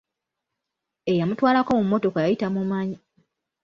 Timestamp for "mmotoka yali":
1.85-2.35